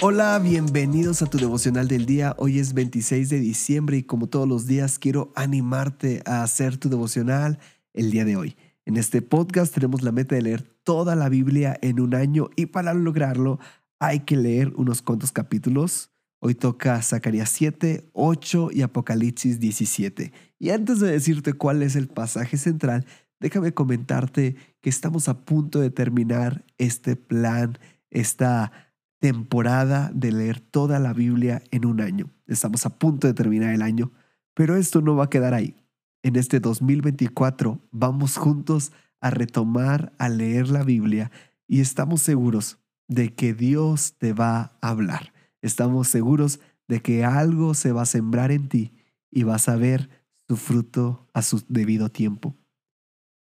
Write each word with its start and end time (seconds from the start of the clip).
Hola, 0.00 0.38
bienvenidos 0.38 1.22
a 1.22 1.26
tu 1.26 1.38
devocional 1.38 1.88
del 1.88 2.06
día. 2.06 2.36
Hoy 2.38 2.60
es 2.60 2.72
26 2.72 3.30
de 3.30 3.40
diciembre 3.40 3.96
y 3.96 4.04
como 4.04 4.28
todos 4.28 4.46
los 4.46 4.64
días 4.64 4.96
quiero 4.96 5.32
animarte 5.34 6.22
a 6.24 6.44
hacer 6.44 6.76
tu 6.76 6.88
devocional 6.88 7.58
el 7.94 8.12
día 8.12 8.24
de 8.24 8.36
hoy. 8.36 8.56
En 8.86 8.96
este 8.96 9.22
podcast 9.22 9.74
tenemos 9.74 10.02
la 10.02 10.12
meta 10.12 10.36
de 10.36 10.42
leer 10.42 10.62
toda 10.84 11.16
la 11.16 11.28
Biblia 11.28 11.76
en 11.82 11.98
un 11.98 12.14
año 12.14 12.48
y 12.54 12.66
para 12.66 12.94
lograrlo 12.94 13.58
hay 13.98 14.20
que 14.20 14.36
leer 14.36 14.72
unos 14.76 15.02
cuantos 15.02 15.32
capítulos. 15.32 16.12
Hoy 16.38 16.54
toca 16.54 17.02
Zacarías 17.02 17.50
7, 17.50 18.10
8 18.12 18.68
y 18.72 18.82
Apocalipsis 18.82 19.58
17. 19.58 20.32
Y 20.60 20.70
antes 20.70 21.00
de 21.00 21.10
decirte 21.10 21.54
cuál 21.54 21.82
es 21.82 21.96
el 21.96 22.06
pasaje 22.06 22.56
central, 22.56 23.04
déjame 23.40 23.74
comentarte 23.74 24.54
que 24.80 24.90
estamos 24.90 25.28
a 25.28 25.40
punto 25.40 25.80
de 25.80 25.90
terminar 25.90 26.64
este 26.78 27.16
plan, 27.16 27.80
esta 28.10 28.87
temporada 29.18 30.10
de 30.14 30.32
leer 30.32 30.60
toda 30.60 30.98
la 30.98 31.12
Biblia 31.12 31.62
en 31.70 31.86
un 31.86 32.00
año. 32.00 32.30
Estamos 32.46 32.86
a 32.86 32.98
punto 32.98 33.26
de 33.26 33.34
terminar 33.34 33.74
el 33.74 33.82
año, 33.82 34.12
pero 34.54 34.76
esto 34.76 35.00
no 35.00 35.16
va 35.16 35.24
a 35.24 35.30
quedar 35.30 35.54
ahí. 35.54 35.76
En 36.22 36.36
este 36.36 36.60
2024 36.60 37.80
vamos 37.90 38.36
juntos 38.36 38.92
a 39.20 39.30
retomar 39.30 40.12
a 40.18 40.28
leer 40.28 40.68
la 40.68 40.82
Biblia 40.82 41.30
y 41.66 41.80
estamos 41.80 42.22
seguros 42.22 42.78
de 43.08 43.34
que 43.34 43.54
Dios 43.54 44.14
te 44.18 44.32
va 44.32 44.76
a 44.80 44.88
hablar. 44.88 45.32
Estamos 45.62 46.08
seguros 46.08 46.60
de 46.86 47.00
que 47.02 47.24
algo 47.24 47.74
se 47.74 47.92
va 47.92 48.02
a 48.02 48.06
sembrar 48.06 48.50
en 48.52 48.68
ti 48.68 48.92
y 49.30 49.42
vas 49.42 49.68
a 49.68 49.76
ver 49.76 50.08
su 50.46 50.56
fruto 50.56 51.28
a 51.34 51.42
su 51.42 51.62
debido 51.68 52.08
tiempo. 52.08 52.56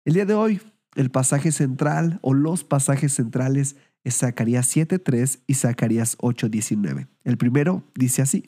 El 0.06 0.14
día 0.14 0.26
de 0.26 0.34
hoy, 0.34 0.62
el 0.96 1.10
pasaje 1.10 1.52
central 1.52 2.20
o 2.22 2.34
los 2.34 2.64
pasajes 2.64 3.14
centrales 3.14 3.78
es 4.04 4.18
Zacarías 4.18 4.76
7.3 4.76 5.40
y 5.48 5.54
Zacarías 5.54 6.18
8.19. 6.18 7.08
El 7.24 7.38
primero 7.38 7.84
dice 7.96 8.22
así, 8.22 8.44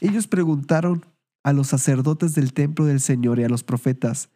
ellos 0.00 0.26
preguntaron 0.26 1.06
a 1.44 1.52
los 1.52 1.68
sacerdotes 1.68 2.34
del 2.34 2.52
templo 2.52 2.84
del 2.84 3.00
Señor 3.00 3.38
y 3.38 3.44
a 3.44 3.48
los 3.48 3.64
profetas, 3.64 4.30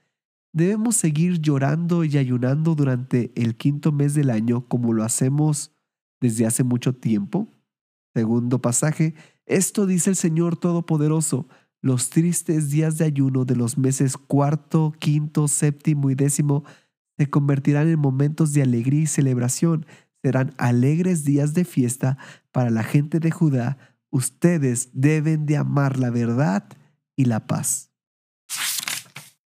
¿debemos 0.52 0.96
seguir 0.96 1.40
llorando 1.40 2.04
y 2.04 2.16
ayunando 2.16 2.74
durante 2.74 3.32
el 3.34 3.56
quinto 3.56 3.92
mes 3.92 4.14
del 4.14 4.30
año 4.30 4.66
como 4.68 4.92
lo 4.92 5.04
hacemos 5.04 5.72
desde 6.20 6.46
hace 6.46 6.64
mucho 6.64 6.94
tiempo? 6.94 7.48
Segundo 8.14 8.60
pasaje, 8.60 9.14
esto 9.46 9.86
dice 9.86 10.10
el 10.10 10.16
Señor 10.16 10.56
Todopoderoso, 10.56 11.48
los 11.80 12.10
tristes 12.10 12.70
días 12.70 12.96
de 12.98 13.04
ayuno 13.04 13.44
de 13.44 13.56
los 13.56 13.76
meses 13.76 14.16
cuarto, 14.16 14.92
quinto, 14.98 15.48
séptimo 15.48 16.10
y 16.10 16.14
décimo 16.14 16.62
se 17.18 17.28
convertirán 17.28 17.88
en 17.88 17.98
momentos 17.98 18.52
de 18.52 18.62
alegría 18.62 19.02
y 19.02 19.06
celebración 19.06 19.84
serán 20.22 20.54
alegres 20.56 21.24
días 21.24 21.52
de 21.54 21.64
fiesta 21.64 22.18
para 22.52 22.70
la 22.70 22.82
gente 22.82 23.20
de 23.20 23.30
Judá. 23.30 23.78
Ustedes 24.10 24.90
deben 24.92 25.46
de 25.46 25.56
amar 25.56 25.98
la 25.98 26.10
verdad 26.10 26.64
y 27.16 27.24
la 27.24 27.46
paz. 27.46 27.90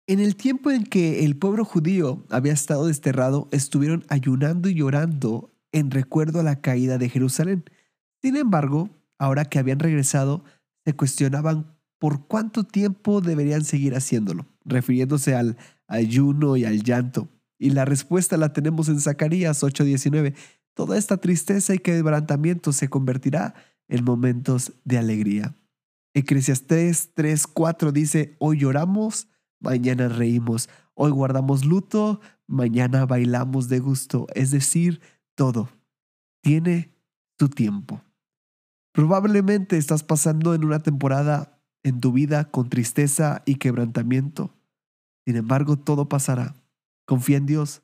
En 0.08 0.20
el 0.20 0.36
tiempo 0.36 0.70
en 0.70 0.84
que 0.84 1.24
el 1.24 1.36
pueblo 1.36 1.64
judío 1.64 2.24
había 2.30 2.52
estado 2.52 2.86
desterrado, 2.86 3.48
estuvieron 3.50 4.04
ayunando 4.08 4.68
y 4.68 4.74
llorando 4.74 5.52
en 5.72 5.90
recuerdo 5.90 6.40
a 6.40 6.44
la 6.44 6.60
caída 6.60 6.96
de 6.96 7.08
Jerusalén. 7.08 7.64
Sin 8.22 8.36
embargo, 8.36 8.88
ahora 9.18 9.44
que 9.44 9.58
habían 9.58 9.80
regresado, 9.80 10.44
se 10.84 10.94
cuestionaban 10.94 11.76
por 11.98 12.26
cuánto 12.26 12.64
tiempo 12.64 13.20
deberían 13.20 13.64
seguir 13.64 13.94
haciéndolo, 13.94 14.46
refiriéndose 14.64 15.34
al 15.34 15.56
ayuno 15.88 16.56
y 16.56 16.64
al 16.64 16.82
llanto. 16.82 17.28
Y 17.58 17.70
la 17.70 17.84
respuesta 17.84 18.36
la 18.36 18.52
tenemos 18.52 18.88
en 18.88 19.00
Zacarías 19.00 19.62
8:19. 19.62 20.34
Toda 20.74 20.98
esta 20.98 21.16
tristeza 21.16 21.74
y 21.74 21.78
quebrantamiento 21.78 22.72
se 22.72 22.88
convertirá 22.88 23.54
en 23.88 24.04
momentos 24.04 24.72
de 24.84 24.98
alegría. 24.98 25.54
Eclesiastés 26.14 27.14
3:4 27.14 27.92
dice, 27.92 28.36
hoy 28.38 28.58
lloramos, 28.58 29.28
mañana 29.60 30.08
reímos, 30.08 30.68
hoy 30.94 31.10
guardamos 31.10 31.64
luto, 31.64 32.20
mañana 32.46 33.06
bailamos 33.06 33.68
de 33.68 33.78
gusto, 33.80 34.26
es 34.34 34.50
decir, 34.50 35.00
todo 35.34 35.68
tiene 36.46 36.94
su 37.40 37.48
tiempo. 37.48 38.00
Probablemente 38.92 39.76
estás 39.76 40.04
pasando 40.04 40.54
en 40.54 40.64
una 40.64 40.78
temporada 40.78 41.60
en 41.82 42.00
tu 42.00 42.12
vida 42.12 42.52
con 42.52 42.68
tristeza 42.68 43.42
y 43.46 43.56
quebrantamiento. 43.56 44.54
Sin 45.26 45.34
embargo, 45.34 45.76
todo 45.76 46.08
pasará. 46.08 46.54
Confía 47.06 47.38
en 47.38 47.46
Dios, 47.46 47.82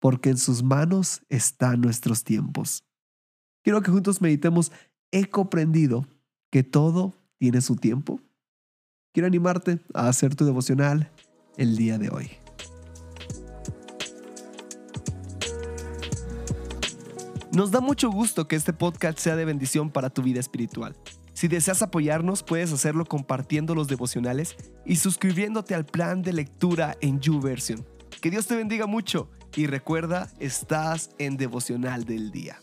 porque 0.00 0.28
en 0.28 0.36
sus 0.36 0.62
manos 0.62 1.22
están 1.28 1.80
nuestros 1.80 2.24
tiempos. 2.24 2.84
Quiero 3.62 3.80
que 3.80 3.90
juntos 3.90 4.20
meditemos, 4.20 4.70
he 5.10 5.26
comprendido 5.26 6.06
que 6.50 6.62
todo 6.62 7.14
tiene 7.38 7.60
su 7.60 7.76
tiempo. 7.76 8.20
Quiero 9.12 9.28
animarte 9.28 9.80
a 9.94 10.08
hacer 10.08 10.34
tu 10.34 10.44
devocional 10.44 11.10
el 11.56 11.76
día 11.76 11.96
de 11.98 12.10
hoy. 12.10 12.30
Nos 17.52 17.70
da 17.70 17.80
mucho 17.80 18.10
gusto 18.10 18.48
que 18.48 18.56
este 18.56 18.74
podcast 18.74 19.18
sea 19.18 19.36
de 19.36 19.46
bendición 19.46 19.90
para 19.90 20.10
tu 20.10 20.22
vida 20.22 20.40
espiritual. 20.40 20.94
Si 21.32 21.48
deseas 21.48 21.82
apoyarnos, 21.82 22.42
puedes 22.42 22.72
hacerlo 22.72 23.06
compartiendo 23.06 23.74
los 23.74 23.88
devocionales 23.88 24.56
y 24.84 24.96
suscribiéndote 24.96 25.74
al 25.74 25.86
plan 25.86 26.22
de 26.22 26.32
lectura 26.32 26.96
en 27.00 27.20
YouVersion. 27.20 27.95
Que 28.26 28.30
Dios 28.30 28.48
te 28.48 28.56
bendiga 28.56 28.88
mucho 28.88 29.30
y 29.54 29.68
recuerda, 29.68 30.28
estás 30.40 31.10
en 31.18 31.36
devocional 31.36 32.04
del 32.06 32.32
día. 32.32 32.58